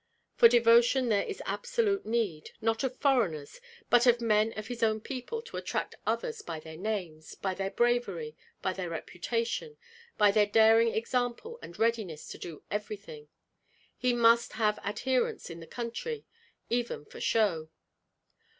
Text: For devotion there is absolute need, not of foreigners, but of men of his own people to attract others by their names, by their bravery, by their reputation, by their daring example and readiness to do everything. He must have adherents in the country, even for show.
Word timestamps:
For 0.35 0.47
devotion 0.47 1.09
there 1.09 1.21
is 1.27 1.43
absolute 1.45 2.07
need, 2.07 2.49
not 2.59 2.83
of 2.83 2.97
foreigners, 2.97 3.61
but 3.91 4.07
of 4.07 4.19
men 4.19 4.51
of 4.57 4.65
his 4.65 4.81
own 4.81 4.99
people 4.99 5.43
to 5.43 5.57
attract 5.57 5.93
others 6.07 6.41
by 6.41 6.59
their 6.59 6.75
names, 6.75 7.35
by 7.35 7.53
their 7.53 7.69
bravery, 7.69 8.35
by 8.63 8.73
their 8.73 8.89
reputation, 8.89 9.77
by 10.17 10.31
their 10.31 10.47
daring 10.47 10.87
example 10.91 11.59
and 11.61 11.77
readiness 11.77 12.27
to 12.29 12.39
do 12.39 12.63
everything. 12.71 13.27
He 13.95 14.11
must 14.11 14.53
have 14.53 14.79
adherents 14.79 15.51
in 15.51 15.59
the 15.59 15.67
country, 15.67 16.25
even 16.67 17.05
for 17.05 17.21
show. 17.21 17.69